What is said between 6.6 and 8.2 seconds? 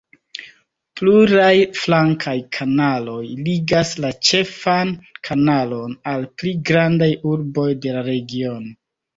grandaj urboj de la